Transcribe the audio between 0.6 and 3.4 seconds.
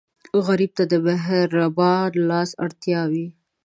ته د مهربان لاس اړتیا وي